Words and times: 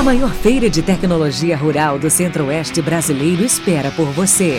A 0.00 0.02
maior 0.02 0.32
feira 0.32 0.70
de 0.70 0.80
tecnologia 0.80 1.54
rural 1.54 1.98
do 1.98 2.08
Centro-Oeste 2.08 2.80
brasileiro 2.80 3.44
espera 3.44 3.90
por 3.90 4.06
você. 4.06 4.58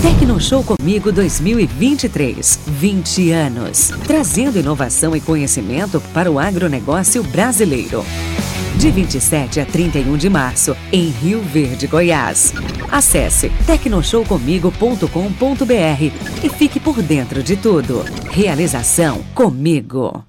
Tecnoshow 0.00 0.62
Comigo 0.62 1.10
2023. 1.10 2.60
20 2.68 3.32
anos. 3.32 3.90
Trazendo 4.06 4.60
inovação 4.60 5.16
e 5.16 5.20
conhecimento 5.20 6.00
para 6.14 6.30
o 6.30 6.38
agronegócio 6.38 7.24
brasileiro. 7.24 8.04
De 8.76 8.88
27 8.92 9.58
a 9.58 9.66
31 9.66 10.16
de 10.16 10.30
março, 10.30 10.76
em 10.92 11.08
Rio 11.08 11.42
Verde, 11.42 11.88
Goiás. 11.88 12.54
Acesse 12.92 13.50
tecnoshowcomigo.com.br 13.66 16.44
e 16.44 16.48
fique 16.48 16.78
por 16.78 17.02
dentro 17.02 17.42
de 17.42 17.56
tudo. 17.56 18.04
Realização 18.30 19.20
Comigo. 19.34 20.24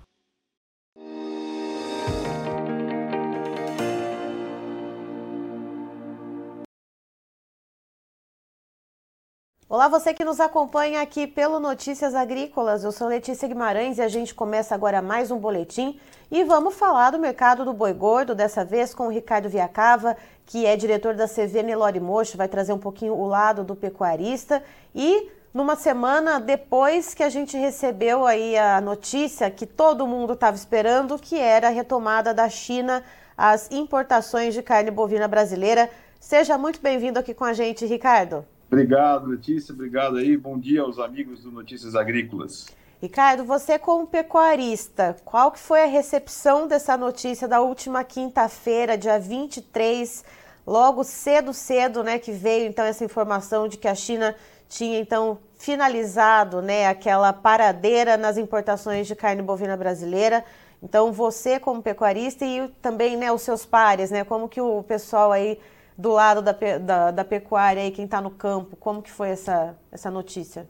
Olá, 9.70 9.90
você 9.90 10.14
que 10.14 10.24
nos 10.24 10.40
acompanha 10.40 11.02
aqui 11.02 11.28
pelo 11.28 11.60
Notícias 11.60 12.16
Agrícolas. 12.16 12.86
Eu 12.86 12.92
sou 12.94 13.10
Letícia 13.10 13.50
Guimarães 13.50 13.98
e 13.98 14.02
a 14.02 14.08
gente 14.08 14.34
começa 14.34 14.74
agora 14.74 15.02
mais 15.02 15.30
um 15.30 15.38
boletim 15.38 16.00
e 16.32 16.42
vamos 16.46 16.76
falar 16.76 17.12
do 17.12 17.20
mercado 17.20 17.66
do 17.66 17.74
boi 17.74 17.92
gordo, 17.92 18.34
dessa 18.34 18.64
vez 18.64 18.94
com 18.94 19.08
o 19.08 19.10
Ricardo 19.10 19.50
Viacava, 19.50 20.16
que 20.46 20.66
é 20.66 20.78
diretor 20.78 21.16
da 21.16 21.28
CV 21.28 21.64
Nelore 21.64 22.00
Mocho, 22.00 22.38
vai 22.38 22.48
trazer 22.48 22.72
um 22.72 22.78
pouquinho 22.78 23.14
o 23.14 23.28
lado 23.28 23.62
do 23.66 23.76
pecuarista 23.76 24.64
e 24.96 25.30
numa 25.54 25.76
semana 25.76 26.40
depois 26.40 27.14
que 27.14 27.22
a 27.22 27.30
gente 27.30 27.58
recebeu 27.58 28.26
aí 28.26 28.58
a 28.58 28.80
notícia 28.80 29.52
que 29.52 29.66
todo 29.66 30.08
mundo 30.08 30.32
estava 30.32 30.56
esperando, 30.56 31.20
que 31.20 31.38
era 31.38 31.68
a 31.68 31.72
retomada 31.72 32.34
da 32.34 32.48
China 32.48 33.04
às 33.38 33.70
importações 33.70 34.54
de 34.54 34.64
carne 34.64 34.92
bovina 34.92 35.28
brasileira. 35.28 35.90
Seja 36.22 36.58
muito 36.58 36.80
bem-vindo 36.80 37.20
aqui 37.20 37.34
com 37.34 37.44
a 37.44 37.52
gente, 37.52 37.86
Ricardo. 37.86 38.46
Obrigado, 38.70 39.28
Letícia. 39.28 39.74
Obrigado 39.74 40.18
aí. 40.18 40.36
Bom 40.36 40.60
dia 40.60 40.82
aos 40.82 41.00
amigos 41.00 41.44
do 41.44 41.52
Notícias 41.52 41.96
Agrícolas. 41.96 42.68
Ricardo, 43.02 43.46
você 43.46 43.80
como 43.80 44.08
pecuarista, 44.08 45.16
qual 45.24 45.52
que 45.52 45.60
foi 45.60 45.84
a 45.84 45.88
recepção 45.88 46.68
dessa 46.68 46.98
notícia 46.98 47.48
da 47.48 47.62
última 47.62 48.04
quinta-feira, 48.04 48.98
dia 48.98 49.20
23, 49.20 50.26
logo 50.66 51.04
cedo, 51.04 51.54
cedo, 51.54 52.04
né, 52.04 52.18
que 52.18 52.32
veio 52.32 52.68
então 52.68 52.84
essa 52.84 53.06
informação 53.06 53.68
de 53.68 53.78
que 53.78 53.88
a 53.88 53.94
China 53.94 54.36
tinha 54.68 55.00
então 55.00 55.38
finalizado, 55.58 56.62
né, 56.62 56.88
aquela 56.88 57.32
paradeira 57.32 58.18
nas 58.18 58.36
importações 58.36 59.08
de 59.08 59.16
carne 59.16 59.44
bovina 59.44 59.78
brasileira. 59.78 60.44
Então, 60.82 61.12
você 61.12 61.60
como 61.60 61.82
pecuarista 61.82 62.46
e 62.46 62.68
também, 62.82 63.16
né, 63.16 63.32
os 63.32 63.44
seus 63.44 63.66
pares, 63.66 64.12
né, 64.12 64.24
como 64.24 64.50
que 64.50 64.60
o 64.60 64.84
pessoal 64.84 65.32
aí 65.32 65.60
do 65.98 66.12
lado 66.12 66.42
da, 66.42 66.52
da, 66.52 67.12
da 67.12 67.26
pecuária 67.26 67.86
e 67.86 67.92
quem 67.92 68.06
está 68.06 68.22
no 68.22 68.30
campo? 68.30 68.76
Como 68.76 69.02
que 69.02 69.12
foi 69.12 69.30
essa, 69.30 69.76
essa 69.92 70.12
notícia? 70.12 70.68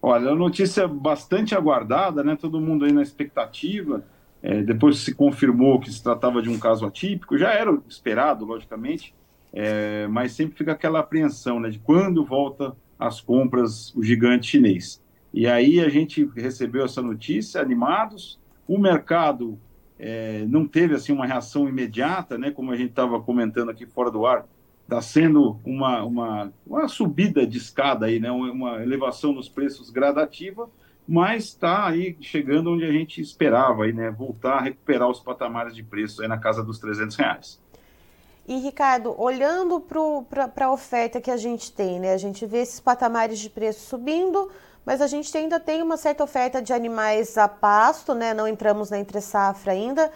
Olha, 0.00 0.30
a 0.30 0.34
notícia 0.34 0.86
bastante 0.86 1.54
aguardada, 1.56 2.22
né? 2.22 2.36
Todo 2.40 2.60
mundo 2.60 2.84
aí 2.84 2.92
na 2.92 3.02
expectativa. 3.02 4.04
É, 4.40 4.62
depois 4.62 5.00
se 5.00 5.12
confirmou 5.12 5.80
que 5.80 5.90
se 5.90 6.00
tratava 6.00 6.40
de 6.40 6.48
um 6.48 6.58
caso 6.58 6.86
atípico, 6.86 7.36
já 7.36 7.52
era 7.52 7.76
esperado, 7.88 8.44
logicamente, 8.44 9.12
é, 9.52 10.06
mas 10.06 10.30
sempre 10.30 10.56
fica 10.56 10.70
aquela 10.70 11.00
apreensão, 11.00 11.58
né? 11.58 11.70
De 11.70 11.80
quando 11.80 12.24
volta 12.24 12.76
as 12.96 13.20
compras 13.20 13.92
o 13.96 14.02
gigante 14.02 14.46
chinês. 14.46 15.02
E 15.34 15.46
aí 15.48 15.80
a 15.80 15.88
gente 15.88 16.24
recebeu 16.36 16.84
essa 16.84 17.02
notícia 17.02 17.60
animados. 17.60 18.38
O 18.66 18.78
mercado 18.78 19.58
é, 19.98 20.44
não 20.48 20.66
teve 20.66 20.94
assim 20.94 21.12
uma 21.12 21.26
reação 21.26 21.68
imediata, 21.68 22.38
né? 22.38 22.50
Como 22.50 22.70
a 22.70 22.76
gente 22.76 22.90
estava 22.90 23.20
comentando 23.20 23.70
aqui 23.70 23.84
fora 23.84 24.10
do 24.10 24.24
ar, 24.24 24.46
está 24.84 25.02
sendo 25.02 25.60
uma, 25.64 26.02
uma, 26.04 26.52
uma 26.66 26.88
subida 26.88 27.46
de 27.46 27.58
escada 27.58 28.06
aí, 28.06 28.20
né? 28.20 28.30
Uma, 28.30 28.82
elevação 28.82 29.32
nos 29.32 29.48
preços 29.48 29.90
gradativa, 29.90 30.70
mas 31.06 31.44
está 31.44 31.86
aí 31.86 32.16
chegando 32.20 32.70
onde 32.70 32.84
a 32.84 32.92
gente 32.92 33.20
esperava 33.20 33.84
aí, 33.84 33.92
né? 33.92 34.10
Voltar 34.10 34.58
a 34.58 34.60
recuperar 34.60 35.08
os 35.08 35.20
patamares 35.20 35.74
de 35.74 35.82
preço 35.82 36.22
aí 36.22 36.28
na 36.28 36.38
casa 36.38 36.62
dos 36.62 36.78
300 36.78 37.16
reais. 37.16 37.60
E 38.46 38.56
Ricardo, 38.60 39.14
olhando 39.20 39.78
para 39.78 40.66
a 40.66 40.72
oferta 40.72 41.20
que 41.20 41.30
a 41.30 41.36
gente 41.36 41.70
tem, 41.70 42.00
né? 42.00 42.14
A 42.14 42.16
gente 42.16 42.46
vê 42.46 42.58
esses 42.58 42.80
patamares 42.80 43.38
de 43.38 43.50
preço 43.50 43.86
subindo, 43.86 44.50
mas 44.84 45.00
a 45.00 45.06
gente 45.06 45.36
ainda 45.36 45.60
tem 45.60 45.82
uma 45.82 45.96
certa 45.96 46.24
oferta 46.24 46.62
de 46.62 46.72
animais 46.72 47.36
a 47.36 47.46
pasto, 47.48 48.14
né? 48.14 48.32
Não 48.32 48.48
entramos 48.48 48.90
na 48.90 48.98
entre 48.98 49.20
safra 49.20 49.72
ainda. 49.72 50.10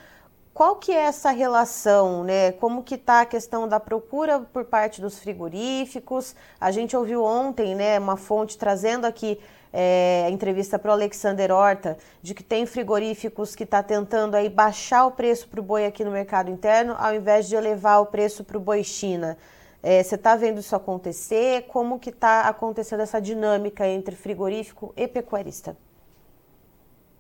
Qual 0.55 0.77
que 0.77 0.93
é 0.93 1.05
essa 1.05 1.31
relação, 1.31 2.25
né? 2.25 2.53
Como 2.53 2.83
que 2.83 2.97
está 2.97 3.23
a 3.23 3.27
questão 3.27 3.67
da 3.67 3.81
procura 3.81 4.41
por 4.41 4.65
parte 4.65 5.01
dos 5.01 5.19
frigoríficos? 5.19 6.35
A 6.61 6.71
gente 6.71 6.97
ouviu 6.97 7.25
ontem, 7.25 7.75
né, 7.75 7.99
uma 7.99 8.19
fonte 8.19 8.59
trazendo 8.59 9.07
aqui 9.07 9.41
é, 9.73 10.25
a 10.27 10.31
entrevista 10.31 10.79
para 10.79 10.91
o 10.91 10.93
Alexander 10.93 11.51
Horta, 11.51 11.97
de 12.21 12.35
que 12.35 12.43
tem 12.43 12.67
frigoríficos 12.67 13.55
que 13.55 13.65
está 13.65 13.83
tentando 13.83 14.35
aí 14.35 14.51
baixar 14.51 15.07
o 15.07 15.13
preço 15.13 15.49
para 15.49 15.61
o 15.61 15.63
boi 15.63 15.87
aqui 15.87 16.05
no 16.05 16.11
mercado 16.11 16.51
interno, 16.51 16.95
ao 16.99 17.15
invés 17.15 17.49
de 17.49 17.57
elevar 17.57 18.03
o 18.03 18.07
preço 18.07 18.45
para 18.45 18.59
o 18.59 18.61
boi 18.61 18.85
China. 18.85 19.39
É, 19.83 20.03
você 20.03 20.15
está 20.15 20.37
vendo 20.37 20.61
isso 20.61 20.77
acontecer? 20.77 21.63
Como 21.67 21.99
que 21.99 22.11
está 22.11 22.43
acontecendo 22.49 23.01
essa 23.01 23.21
dinâmica 23.21 23.87
entre 23.87 24.15
frigorífico 24.15 24.93
e 24.97 25.09
pecuarista? 25.09 25.77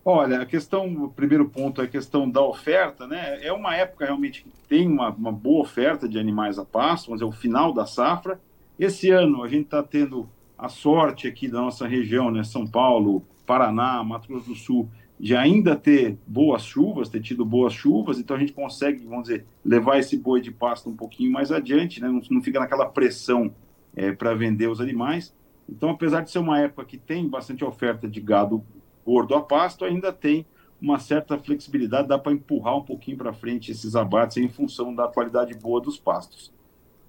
Olha, 0.04 0.40
a 0.40 0.46
questão, 0.46 0.86
o 1.04 1.10
primeiro 1.10 1.48
ponto 1.48 1.80
é 1.80 1.84
a 1.84 1.88
questão 1.88 2.28
da 2.28 2.40
oferta, 2.40 3.06
né? 3.06 3.44
É 3.44 3.52
uma 3.52 3.74
época 3.76 4.04
realmente 4.04 4.42
que 4.42 4.50
tem 4.68 4.86
uma, 4.86 5.10
uma 5.10 5.32
boa 5.32 5.62
oferta 5.62 6.08
de 6.08 6.18
animais 6.18 6.58
a 6.58 6.64
pasto, 6.64 7.10
mas 7.10 7.20
é 7.20 7.24
o 7.24 7.32
final 7.32 7.72
da 7.72 7.86
safra. 7.86 8.40
Esse 8.78 9.10
ano 9.10 9.44
a 9.44 9.48
gente 9.48 9.64
está 9.64 9.82
tendo 9.82 10.28
a 10.58 10.68
sorte 10.68 11.26
aqui 11.26 11.48
da 11.48 11.60
nossa 11.60 11.86
região, 11.86 12.30
né? 12.30 12.42
São 12.42 12.66
Paulo, 12.66 13.24
Paraná, 13.46 14.02
Mato 14.02 14.28
Grosso 14.28 14.48
do 14.48 14.54
Sul, 14.56 14.88
de 15.22 15.36
ainda 15.36 15.76
ter 15.76 16.18
boas 16.26 16.64
chuvas, 16.64 17.08
ter 17.08 17.22
tido 17.22 17.44
boas 17.44 17.72
chuvas, 17.72 18.18
então 18.18 18.36
a 18.36 18.40
gente 18.40 18.52
consegue, 18.52 19.06
vamos 19.06 19.28
dizer, 19.28 19.46
levar 19.64 20.00
esse 20.00 20.16
boi 20.16 20.40
de 20.40 20.50
pasto 20.50 20.90
um 20.90 20.96
pouquinho 20.96 21.30
mais 21.30 21.52
adiante, 21.52 22.00
né? 22.00 22.08
não, 22.08 22.20
não 22.28 22.42
fica 22.42 22.58
naquela 22.58 22.86
pressão 22.86 23.54
é, 23.94 24.10
para 24.10 24.34
vender 24.34 24.66
os 24.66 24.80
animais. 24.80 25.32
Então, 25.68 25.90
apesar 25.90 26.22
de 26.22 26.30
ser 26.32 26.40
uma 26.40 26.58
época 26.58 26.84
que 26.84 26.98
tem 26.98 27.28
bastante 27.28 27.64
oferta 27.64 28.08
de 28.08 28.20
gado 28.20 28.64
gordo 29.06 29.36
a 29.36 29.40
pasto, 29.40 29.84
ainda 29.84 30.12
tem 30.12 30.44
uma 30.80 30.98
certa 30.98 31.38
flexibilidade, 31.38 32.08
dá 32.08 32.18
para 32.18 32.32
empurrar 32.32 32.76
um 32.76 32.82
pouquinho 32.82 33.16
para 33.16 33.32
frente 33.32 33.70
esses 33.70 33.94
abates 33.94 34.38
em 34.38 34.48
função 34.48 34.92
da 34.92 35.06
qualidade 35.06 35.54
boa 35.54 35.80
dos 35.80 35.96
pastos. 35.96 36.52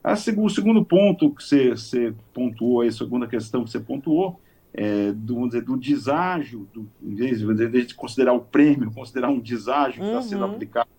A, 0.03 0.13
o 0.13 0.49
segundo 0.49 0.85
ponto 0.85 1.31
que 1.31 1.43
você, 1.43 1.71
você 1.71 2.13
pontuou, 2.31 2.81
a 2.81 2.91
segunda 2.91 3.25
questão 3.25 3.63
que 3.63 3.71
você 3.71 3.79
pontuou, 3.79 4.39
é, 4.73 5.11
do, 5.11 5.35
vamos 5.35 5.49
dizer, 5.49 5.63
do 5.63 5.77
deságio, 5.77 6.67
do, 6.73 6.89
em 7.01 7.13
vez 7.13 7.87
de 7.87 7.93
considerar 7.93 8.33
o 8.33 8.41
prêmio, 8.41 8.91
considerar 8.91 9.29
um 9.29 9.39
deságio 9.39 10.01
que 10.01 10.07
está 10.07 10.17
uhum. 10.17 10.23
sendo 10.23 10.45
aplicado. 10.45 10.89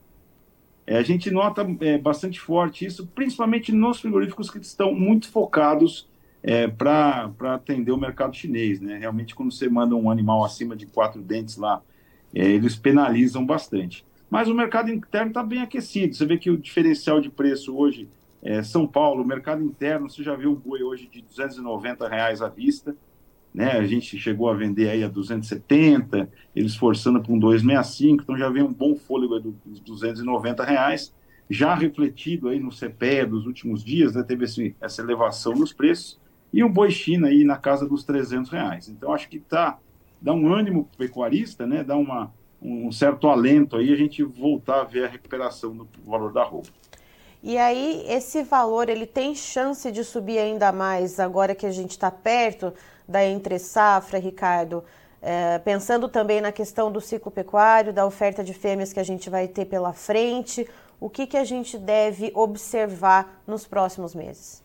É, 0.86 0.98
a 0.98 1.02
gente 1.02 1.30
nota 1.30 1.66
é, 1.80 1.98
bastante 1.98 2.38
forte 2.38 2.84
isso, 2.84 3.06
principalmente 3.08 3.72
nos 3.72 4.00
frigoríficos 4.00 4.50
que 4.50 4.58
estão 4.58 4.94
muito 4.94 5.28
focados 5.28 6.08
é, 6.42 6.68
para 6.68 7.32
atender 7.54 7.90
o 7.90 7.96
mercado 7.96 8.36
chinês. 8.36 8.80
Né? 8.80 8.98
Realmente, 8.98 9.34
quando 9.34 9.50
você 9.50 9.68
manda 9.68 9.96
um 9.96 10.10
animal 10.10 10.44
acima 10.44 10.76
de 10.76 10.86
quatro 10.86 11.20
dentes 11.20 11.56
lá, 11.56 11.82
é, 12.34 12.46
eles 12.46 12.76
penalizam 12.76 13.44
bastante. 13.44 14.06
Mas 14.30 14.48
o 14.48 14.54
mercado 14.54 14.91
interno 14.91 15.28
está 15.28 15.42
bem 15.42 15.62
aquecido. 15.62 16.14
Você 16.14 16.26
vê 16.26 16.36
que 16.36 16.50
o 16.50 16.58
diferencial 16.58 17.20
de 17.20 17.30
preço 17.30 17.74
hoje, 17.74 18.08
é, 18.42 18.62
São 18.62 18.86
Paulo, 18.86 19.22
o 19.22 19.26
mercado 19.26 19.64
interno, 19.64 20.10
você 20.10 20.22
já 20.22 20.36
viu 20.36 20.52
um 20.52 20.54
boi 20.54 20.82
hoje 20.82 21.08
de 21.10 21.22
290 21.22 22.06
reais 22.08 22.42
à 22.42 22.48
vista 22.48 22.94
né? 23.54 23.72
A 23.72 23.87
gente 23.87 24.19
chegou 24.19 24.50
a 24.50 24.54
vender 24.54 24.91
aí 24.91 25.04
a 25.04 25.09
270, 25.09 26.28
eles 26.56 26.75
forçando 26.75 27.22
para 27.22 27.32
um 27.32 27.38
265, 27.38 28.25
então 28.25 28.37
já 28.37 28.48
vem 28.48 28.65
um 28.65 28.72
bom 28.72 28.97
fôlego 28.97 29.39
dos 29.65 29.80
290 29.80 30.65
reais, 30.65 31.15
já 31.48 31.74
refletido 31.74 32.48
aí 32.48 32.59
no 32.59 32.71
CPE 32.71 33.27
dos 33.27 33.47
últimos 33.47 33.84
dias, 33.84 34.15
né? 34.15 34.24
Teve 34.24 34.45
essa 34.80 35.01
elevação 35.01 35.53
nos 35.53 35.72
preços 35.72 36.18
e 36.53 36.65
o 36.65 36.68
boi 36.68 36.91
China 36.91 37.28
aí 37.28 37.45
na 37.45 37.56
casa 37.56 37.86
dos 37.86 38.03
300 38.03 38.51
reais. 38.51 38.89
Então 38.89 39.12
acho 39.12 39.28
que 39.28 39.39
tá 39.39 39.78
dá 40.21 40.33
um 40.33 40.53
ânimo 40.53 40.89
pecuarista, 40.97 41.66
né? 41.66 41.84
Dá 41.84 41.97
uma 41.97 42.33
um 42.60 42.91
certo 42.91 43.28
alento 43.28 43.77
aí 43.77 43.92
a 43.92 43.97
gente 43.97 44.22
voltar 44.22 44.80
a 44.80 44.84
ver 44.84 45.04
a 45.04 45.09
recuperação 45.09 45.77
do 45.77 45.86
valor 46.03 46.33
da 46.33 46.42
roupa. 46.42 46.71
E 47.42 47.59
aí, 47.59 48.03
esse 48.09 48.42
valor, 48.42 48.89
ele 48.89 49.04
tem 49.04 49.34
chance 49.34 49.92
de 49.92 50.03
subir 50.03 50.39
ainda 50.39 50.72
mais 50.72 51.21
agora 51.21 51.54
que 51.54 51.66
a 51.66 51.71
gente 51.71 51.91
está 51.91 52.10
perto 52.10 52.72
da 53.09 53.24
entre 53.24 53.59
safra, 53.59 54.18
Ricardo? 54.18 54.84
É, 55.21 55.59
pensando 55.59 56.09
também 56.09 56.41
na 56.41 56.53
questão 56.53 56.92
do 56.92 57.01
ciclo 57.01 57.30
pecuário, 57.30 57.92
da 57.92 58.04
oferta 58.04 58.45
de 58.45 58.53
fêmeas 58.53 58.92
que 58.92 59.01
a 59.01 59.04
gente 59.04 59.30
vai 59.30 59.48
ter 59.48 59.65
pela 59.65 59.92
frente, 59.92 60.68
o 61.01 61.09
que, 61.09 61.27
que 61.27 61.36
a 61.36 61.45
gente 61.45 61.78
deve 61.78 62.30
observar 62.34 63.42
nos 63.47 63.66
próximos 63.66 64.15
meses? 64.15 64.62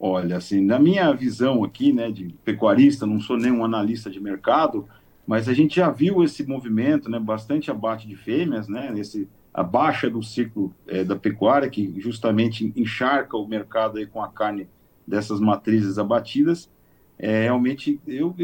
Olha, 0.00 0.36
assim, 0.36 0.60
na 0.60 0.78
minha 0.78 1.12
visão 1.12 1.64
aqui, 1.64 1.92
né, 1.92 2.10
de 2.10 2.34
pecuarista, 2.44 3.04
não 3.04 3.20
sou 3.20 3.36
nenhum 3.36 3.64
analista 3.64 4.08
de 4.08 4.20
mercado, 4.20 4.88
mas 5.26 5.48
a 5.48 5.52
gente 5.52 5.76
já 5.76 5.90
viu 5.90 6.22
esse 6.22 6.46
movimento, 6.46 7.10
né, 7.10 7.18
bastante 7.18 7.70
abate 7.70 8.06
de 8.06 8.14
fêmeas, 8.14 8.68
né, 8.68 8.92
esse, 8.96 9.28
a 9.52 9.62
baixa 9.62 10.08
do 10.08 10.22
ciclo 10.22 10.72
é, 10.86 11.02
da 11.02 11.16
pecuária, 11.16 11.68
que 11.68 12.00
justamente 12.00 12.72
encharca 12.76 13.36
o 13.36 13.46
mercado 13.46 13.98
aí 13.98 14.06
com 14.06 14.22
a 14.22 14.28
carne 14.28 14.68
dessas 15.06 15.40
matrizes 15.40 15.98
abatidas, 15.98 16.70
é, 17.18 17.42
realmente 17.42 18.00
eu, 18.06 18.34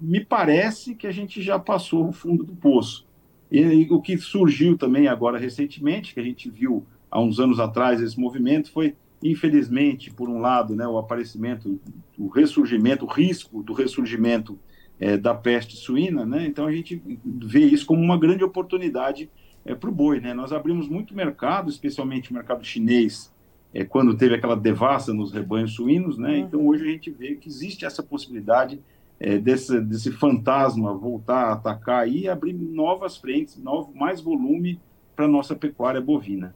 me 0.00 0.24
parece 0.24 0.94
que 0.94 1.06
a 1.06 1.12
gente 1.12 1.40
já 1.40 1.58
passou 1.58 2.08
o 2.08 2.12
fundo 2.12 2.42
do 2.42 2.54
poço. 2.54 3.06
E, 3.50 3.60
e, 3.60 3.90
o 3.90 4.00
que 4.00 4.18
surgiu 4.18 4.76
também 4.76 5.06
agora 5.06 5.38
recentemente, 5.38 6.12
que 6.12 6.20
a 6.20 6.24
gente 6.24 6.50
viu 6.50 6.84
há 7.10 7.20
uns 7.20 7.38
anos 7.38 7.60
atrás 7.60 8.00
esse 8.00 8.18
movimento, 8.18 8.72
foi, 8.72 8.96
infelizmente, 9.22 10.10
por 10.10 10.28
um 10.28 10.40
lado, 10.40 10.74
né, 10.74 10.86
o 10.86 10.98
aparecimento, 10.98 11.80
o 12.18 12.26
ressurgimento, 12.26 13.04
o 13.04 13.08
risco 13.08 13.62
do 13.62 13.72
ressurgimento 13.72 14.58
é, 14.98 15.16
da 15.16 15.34
peste 15.34 15.76
suína, 15.76 16.24
né? 16.24 16.46
Então 16.46 16.66
a 16.66 16.72
gente 16.72 17.00
vê 17.24 17.60
isso 17.60 17.86
como 17.86 18.02
uma 18.02 18.18
grande 18.18 18.42
oportunidade 18.42 19.30
é, 19.64 19.74
para 19.74 19.90
o 19.90 19.92
boi, 19.92 20.20
né? 20.20 20.34
Nós 20.34 20.52
abrimos 20.52 20.88
muito 20.88 21.14
mercado, 21.14 21.70
especialmente 21.70 22.30
o 22.30 22.34
mercado 22.34 22.64
chinês, 22.64 23.32
é, 23.74 23.84
quando 23.84 24.16
teve 24.16 24.36
aquela 24.36 24.54
devassa 24.54 25.12
nos 25.12 25.32
rebanhos 25.32 25.74
suínos, 25.74 26.16
né? 26.16 26.30
Uhum. 26.30 26.38
Então 26.38 26.66
hoje 26.66 26.84
a 26.84 26.92
gente 26.92 27.10
vê 27.10 27.34
que 27.34 27.48
existe 27.48 27.84
essa 27.84 28.02
possibilidade 28.02 28.80
é, 29.18 29.36
desse, 29.36 29.80
desse 29.80 30.12
fantasma 30.12 30.94
voltar 30.94 31.46
a 31.46 31.52
atacar 31.52 32.08
e 32.08 32.28
abrir 32.28 32.52
novas 32.52 33.16
frentes, 33.16 33.56
novo, 33.56 33.92
mais 33.94 34.20
volume 34.20 34.80
para 35.16 35.24
a 35.24 35.28
nossa 35.28 35.56
pecuária 35.56 36.00
bovina. 36.00 36.54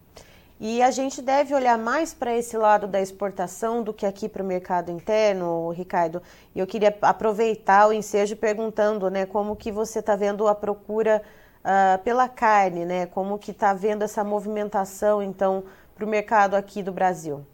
E 0.61 0.83
a 0.83 0.91
gente 0.91 1.23
deve 1.23 1.55
olhar 1.55 1.79
mais 1.79 2.13
para 2.13 2.37
esse 2.37 2.57
lado 2.57 2.89
da 2.89 3.01
exportação 3.01 3.81
do 3.83 3.93
que 3.93 4.05
aqui 4.05 4.29
para 4.29 4.43
o 4.43 4.47
mercado 4.47 4.91
interno, 4.91 5.71
Ricardo. 5.71 6.21
E 6.53 6.59
eu 6.59 6.67
queria 6.67 6.97
aproveitar 7.01 7.89
o 7.89 7.93
ensejo 7.93 8.35
perguntando, 8.35 9.09
né, 9.09 9.25
como 9.25 9.55
que 9.55 9.71
você 9.71 10.01
está 10.01 10.17
vendo 10.17 10.49
a 10.49 10.55
procura 10.57 11.23
uh, 11.65 12.03
pela 12.03 12.29
carne, 12.29 12.85
né? 12.85 13.07
Como 13.07 13.39
que 13.39 13.51
está 13.51 13.73
vendo 13.73 14.03
essa 14.03 14.25
movimentação, 14.25 15.23
então, 15.23 15.65
para 15.99 16.07
o 16.07 16.09
mercado 16.09 16.55
aqui 16.55 16.81
do 16.81 16.93
Brasil? 16.93 17.45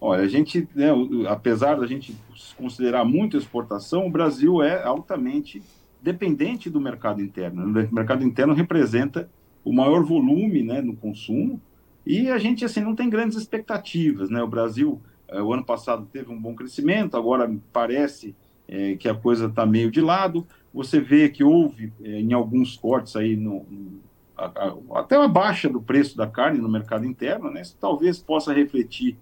Olha, 0.00 0.22
a 0.22 0.28
gente, 0.28 0.66
né, 0.74 0.88
apesar 1.28 1.78
da 1.78 1.86
gente 1.86 2.16
considerar 2.56 3.04
muito 3.04 3.36
exportação, 3.36 4.06
o 4.06 4.10
Brasil 4.10 4.62
é 4.62 4.82
altamente 4.82 5.62
dependente 6.00 6.70
do 6.70 6.80
mercado 6.80 7.20
interno. 7.20 7.62
O 7.62 7.94
mercado 7.94 8.24
interno 8.24 8.54
representa 8.54 9.28
o 9.62 9.70
maior 9.70 10.02
volume 10.02 10.62
né, 10.62 10.80
no 10.80 10.96
consumo 10.96 11.60
e 12.06 12.30
a 12.30 12.38
gente 12.38 12.64
assim 12.64 12.80
não 12.80 12.94
tem 12.94 13.10
grandes 13.10 13.36
expectativas, 13.36 14.30
né? 14.30 14.42
O 14.42 14.48
Brasil, 14.48 14.98
eh, 15.28 15.42
o 15.42 15.52
ano 15.52 15.62
passado 15.62 16.08
teve 16.10 16.32
um 16.32 16.40
bom 16.40 16.54
crescimento, 16.54 17.14
agora 17.14 17.54
parece 17.70 18.34
é, 18.66 18.96
que 18.96 19.06
a 19.06 19.14
coisa 19.14 19.46
está 19.46 19.66
meio 19.66 19.90
de 19.90 20.00
lado. 20.00 20.46
Você 20.72 20.98
vê 20.98 21.28
que 21.28 21.44
houve 21.44 21.92
é, 22.02 22.20
em 22.20 22.32
alguns 22.32 22.74
cortes 22.74 23.14
aí 23.16 23.36
no, 23.36 23.66
no 23.70 24.00
a, 24.44 25.00
até 25.00 25.18
uma 25.18 25.28
baixa 25.28 25.68
do 25.68 25.80
preço 25.80 26.16
da 26.16 26.26
carne 26.26 26.58
no 26.58 26.68
mercado 26.68 27.04
interno, 27.04 27.50
né? 27.50 27.60
Isso 27.60 27.76
talvez 27.80 28.18
possa 28.18 28.52
refletir 28.52 29.18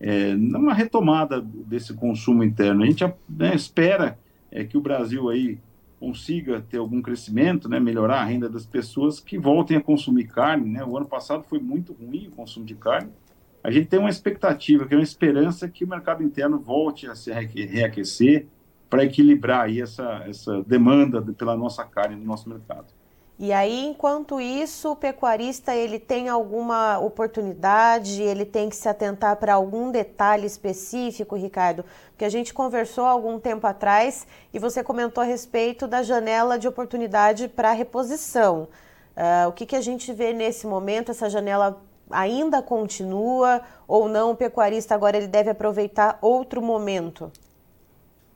é, 0.00 0.34
numa 0.34 0.74
retomada 0.74 1.40
desse 1.40 1.94
consumo 1.94 2.42
interno. 2.42 2.82
A 2.82 2.86
gente 2.86 3.04
né, 3.28 3.54
espera 3.54 4.18
é, 4.50 4.64
que 4.64 4.76
o 4.76 4.80
Brasil 4.80 5.28
aí 5.28 5.58
consiga 6.00 6.60
ter 6.60 6.78
algum 6.78 7.00
crescimento, 7.00 7.68
né, 7.68 7.78
melhorar 7.78 8.22
a 8.22 8.24
renda 8.24 8.48
das 8.48 8.66
pessoas 8.66 9.20
que 9.20 9.38
voltem 9.38 9.76
a 9.76 9.80
consumir 9.80 10.24
carne. 10.24 10.68
Né? 10.68 10.84
O 10.84 10.96
ano 10.96 11.06
passado 11.06 11.44
foi 11.44 11.60
muito 11.60 11.92
ruim 11.92 12.26
o 12.26 12.32
consumo 12.32 12.66
de 12.66 12.74
carne. 12.74 13.10
A 13.62 13.70
gente 13.70 13.86
tem 13.86 14.00
uma 14.00 14.10
expectativa, 14.10 14.84
que 14.84 14.94
é 14.94 14.96
uma 14.96 15.04
esperança 15.04 15.68
que 15.68 15.84
o 15.84 15.88
mercado 15.88 16.24
interno 16.24 16.58
volte 16.58 17.06
a 17.06 17.14
se 17.14 17.30
reaquecer 17.30 18.48
para 18.90 19.04
equilibrar 19.04 19.66
aí 19.66 19.80
essa, 19.80 20.24
essa 20.26 20.62
demanda 20.64 21.22
pela 21.22 21.56
nossa 21.56 21.84
carne 21.84 22.16
no 22.16 22.24
nosso 22.24 22.48
mercado. 22.48 22.86
E 23.38 23.52
aí, 23.52 23.86
enquanto 23.86 24.40
isso, 24.40 24.92
o 24.92 24.96
pecuarista 24.96 25.74
ele 25.74 25.98
tem 25.98 26.28
alguma 26.28 26.98
oportunidade, 26.98 28.22
ele 28.22 28.44
tem 28.44 28.68
que 28.68 28.76
se 28.76 28.88
atentar 28.88 29.36
para 29.36 29.54
algum 29.54 29.90
detalhe 29.90 30.46
específico, 30.46 31.34
Ricardo, 31.34 31.84
porque 32.10 32.24
a 32.24 32.28
gente 32.28 32.54
conversou 32.54 33.04
algum 33.04 33.40
tempo 33.40 33.66
atrás 33.66 34.26
e 34.52 34.58
você 34.58 34.84
comentou 34.84 35.22
a 35.22 35.26
respeito 35.26 35.88
da 35.88 36.02
janela 36.02 36.58
de 36.58 36.68
oportunidade 36.68 37.48
para 37.48 37.72
reposição. 37.72 38.68
Uh, 39.16 39.48
o 39.48 39.52
que, 39.52 39.66
que 39.66 39.76
a 39.76 39.80
gente 39.80 40.12
vê 40.12 40.32
nesse 40.32 40.66
momento? 40.66 41.10
Essa 41.10 41.28
janela 41.28 41.82
ainda 42.10 42.62
continua 42.62 43.62
ou 43.88 44.08
não? 44.08 44.30
O 44.30 44.36
pecuarista 44.36 44.94
agora 44.94 45.16
ele 45.16 45.26
deve 45.26 45.50
aproveitar 45.50 46.18
outro 46.20 46.62
momento? 46.62 47.32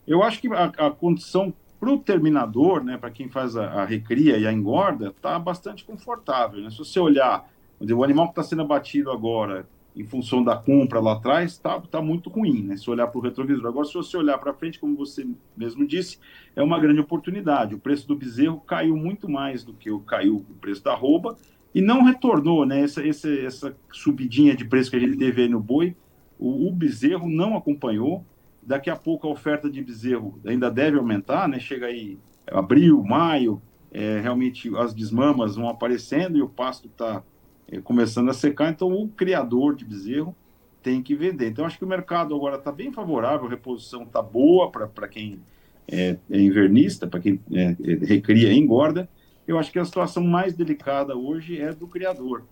Eu 0.07 0.23
acho 0.23 0.41
que 0.41 0.49
a, 0.53 0.65
a 0.65 0.91
condição 0.91 1.53
para 1.79 1.91
o 1.91 1.99
terminador, 1.99 2.83
né, 2.83 2.97
para 2.97 3.11
quem 3.11 3.29
faz 3.29 3.57
a, 3.57 3.83
a, 3.83 3.85
recria 3.85 4.39
e 4.39 4.47
a 4.47 4.53
engorda, 4.53 5.09
está 5.09 5.39
bastante 5.39 5.85
confortável. 5.85 6.61
Né? 6.61 6.71
Se 6.71 6.79
você 6.79 6.99
olhar, 6.99 7.49
o 7.81 8.05
animal 8.05 8.27
que 8.27 8.33
está 8.33 8.43
sendo 8.43 8.63
abatido 8.63 9.11
agora, 9.11 9.67
em 9.95 10.05
função 10.05 10.45
da 10.45 10.57
compra 10.57 11.01
lá 11.01 11.13
atrás, 11.13 11.53
está 11.53 11.81
tá 11.81 12.03
muito 12.03 12.29
ruim. 12.29 12.63
Né? 12.63 12.77
Se 12.77 12.89
olhar 12.91 13.07
para 13.07 13.19
o 13.19 13.23
retrovisor. 13.23 13.67
Agora, 13.67 13.87
se 13.87 13.95
você 13.95 14.17
olhar 14.17 14.37
para 14.39 14.53
frente, 14.53 14.79
como 14.79 14.97
você 14.97 15.27
mesmo 15.57 15.87
disse, 15.87 16.19
é 16.55 16.63
uma 16.63 16.79
grande 16.79 17.01
oportunidade. 17.01 17.75
O 17.75 17.79
preço 17.79 18.07
do 18.07 18.15
bezerro 18.15 18.61
caiu 18.61 18.97
muito 18.97 19.29
mais 19.29 19.65
do 19.65 19.73
que 19.73 19.91
caiu 20.07 20.37
o 20.37 20.55
preço 20.61 20.85
da 20.85 20.95
rouba 20.95 21.37
e 21.75 21.81
não 21.81 22.03
retornou 22.03 22.67
né? 22.67 22.83
essa, 22.83 23.07
essa, 23.07 23.31
essa 23.31 23.77
subidinha 23.91 24.55
de 24.55 24.67
preço 24.67 24.91
que 24.91 24.97
a 24.97 25.01
gente 25.01 25.17
teve 25.17 25.43
aí 25.43 25.49
no 25.49 25.61
boi. 25.61 25.97
O, 26.39 26.69
o 26.69 26.73
bezerro 26.73 27.29
não 27.29 27.57
acompanhou 27.57 28.25
Daqui 28.67 28.91
a 28.91 28.97
pouco 28.97 29.29
a 29.29 29.31
oferta 29.31 29.71
de 29.71 29.81
bezerro 29.81 30.41
ainda 30.45 30.69
deve 30.69 30.99
aumentar, 30.99 31.49
né? 31.49 31.61
Chega 31.61 31.87
aí 31.87 32.19
abril, 32.47 33.03
maio, 33.05 33.63
é, 33.93 34.21
realmente 34.21 34.75
as 34.77 34.93
desmamas 34.93 35.55
vão 35.55 35.69
aparecendo 35.69 36.37
e 36.37 36.43
o 36.43 36.49
pasto 36.49 36.89
está 36.89 37.23
é, 37.69 37.81
começando 37.81 38.29
a 38.29 38.35
secar, 38.35 38.71
então 38.71 38.93
o 38.93 39.09
criador 39.09 39.77
de 39.77 39.85
bezerro 39.85 40.35
tem 40.83 41.03
que 41.03 41.15
vender. 41.15 41.49
Então 41.49 41.65
acho 41.65 41.79
que 41.79 41.85
o 41.85 41.89
mercado 41.89 42.35
agora 42.35 42.57
está 42.57 42.73
bem 42.73 42.93
favorável, 42.93 43.47
a 43.47 43.51
reposição 43.51 44.03
está 44.03 44.21
boa 44.21 44.71
para 44.71 45.09
quem 45.09 45.41
é, 45.89 46.17
é, 46.29 46.41
invernista, 46.41 47.07
para 47.07 47.21
quem 47.21 47.41
é, 47.53 47.77
é, 47.81 48.05
recria 48.05 48.53
e 48.53 48.59
engorda. 48.59 49.09
Eu 49.47 49.59
acho 49.59 49.71
que 49.71 49.79
a 49.79 49.85
situação 49.85 50.25
mais 50.25 50.55
delicada 50.55 51.17
hoje 51.17 51.61
é 51.61 51.73
do 51.73 51.87
criador. 51.87 52.45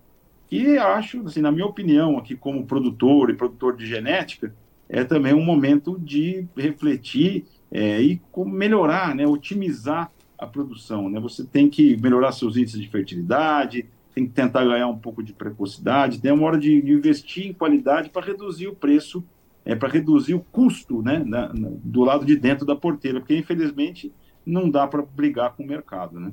E 0.51 0.79
acho, 0.79 1.27
assim, 1.27 1.41
na 1.41 1.51
minha 1.51 1.67
opinião, 1.67 2.17
aqui 2.17 2.37
como 2.37 2.65
produtor 2.65 3.31
e 3.31 3.35
produtor 3.35 3.77
de 3.77 3.87
genética, 3.87 4.55
é 4.89 5.05
também 5.05 5.35
um 5.35 5.45
momento 5.45 5.99
de 5.99 6.47
refletir 6.57 7.45
é, 7.71 8.03
e 8.03 8.21
melhorar, 8.47 9.15
né, 9.15 9.27
otimizar 9.27 10.11
a 10.39 10.47
produção. 10.47 11.09
Né? 11.09 11.19
Você 11.21 11.45
tem 11.45 11.69
que 11.69 11.97
melhorar 11.97 12.33
seus 12.33 12.57
índices 12.57 12.81
de 12.81 12.89
fertilidade, 12.89 13.87
tem 14.15 14.27
que 14.27 14.33
tentar 14.33 14.65
ganhar 14.65 14.87
um 14.87 14.99
pouco 14.99 15.23
de 15.23 15.33
precocidade, 15.33 16.21
tem 16.21 16.31
uma 16.31 16.47
hora 16.47 16.59
de, 16.59 16.73
investir 16.73 17.47
em 17.47 17.53
qualidade 17.53 18.11
para 18.11 18.25
reduzir 18.25 18.69
o 18.69 18.75
preço, 18.75 19.25
é, 19.65 19.75
para 19.75 19.89
reduzir 19.89 20.35
o 20.35 20.41
custo 20.41 21.03
né, 21.03 21.23
na, 21.27 21.53
na, 21.53 21.71
do 21.83 22.05
lado 22.05 22.25
de 22.25 22.37
dentro 22.37 22.65
da 22.65 22.77
porteira, 22.77 23.19
porque 23.19 23.37
infelizmente 23.37 24.13
não 24.47 24.71
dá 24.71 24.87
para 24.87 25.03
brigar 25.03 25.55
com 25.55 25.65
o 25.65 25.67
mercado. 25.67 26.21
Né? 26.21 26.33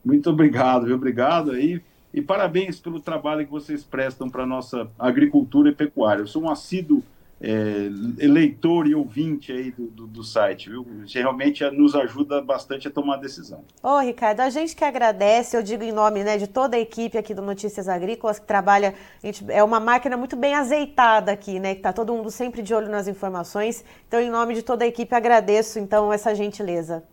Muito 0.05 0.31
obrigado, 0.31 0.87
viu? 0.87 0.95
Obrigado 0.95 1.51
aí. 1.51 1.83
E 2.13 2.23
parabéns 2.23 2.79
pelo 2.79 3.01
trabalho 3.01 3.45
que 3.45 3.51
vocês 3.51 3.83
prestam 3.83 4.31
para 4.31 4.45
a 4.45 4.47
nossa 4.47 4.89
agricultura 4.97 5.71
e 5.71 5.75
pecuária. 5.75 6.23
Eu 6.23 6.27
sou 6.29 6.45
um 6.45 6.51
assíduo 6.51 7.03
é, 7.41 7.89
leitor 8.27 8.87
e 8.87 8.95
ouvinte 8.95 9.53
aí 9.53 9.71
do, 9.71 9.87
do, 9.87 10.07
do, 10.07 10.23
site, 10.25 10.71
viu? 10.71 10.87
Realmente 11.13 11.69
nos 11.71 11.95
ajuda 11.95 12.41
bastante 12.41 12.89
a 12.89 12.91
tomar 12.91 13.15
a 13.15 13.19
decisão. 13.19 13.65
Ô, 13.83 13.99
Ricardo, 13.99 14.41
a 14.41 14.51
gente 14.51 14.75
que 14.75 14.85
agradece, 14.85 15.57
eu 15.57 15.63
digo 15.63 15.83
em 15.83 15.93
nome 15.93 16.25
né, 16.25 16.39
de 16.39 16.47
toda 16.47 16.77
a 16.77 16.81
equipe 16.81 17.19
aqui 17.19 17.35
do 17.35 17.43
Notícias 17.43 17.89
Agrícolas, 17.89 18.39
que 18.39 18.47
trabalha, 18.47 18.95
gente, 19.23 19.45
é 19.49 19.63
uma 19.63 19.81
máquina 19.81 20.17
muito 20.17 20.37
bem 20.37 20.55
azeitada 20.55 21.33
aqui, 21.33 21.59
né? 21.59 21.75
Que 21.75 21.81
está 21.81 21.93
todo 21.93 22.15
mundo 22.15 22.31
sempre 22.31 22.63
de 22.63 22.73
olho 22.73 22.89
nas 22.89 23.09
informações. 23.09 23.85
Então, 24.09 24.21
em 24.21 24.31
nome 24.31 24.55
de 24.55 24.63
toda 24.63 24.85
a 24.85 24.87
equipe, 24.87 25.15
agradeço 25.15 25.79
então 25.79 26.13
essa 26.13 26.35
gentileza. 26.35 27.05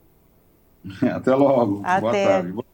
Até 1.14 1.36
logo. 1.36 1.82
Até. 1.84 2.00
Boa 2.00 2.14
tarde. 2.14 2.72